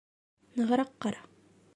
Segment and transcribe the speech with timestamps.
[0.61, 1.21] Нығыраҡ ҡара.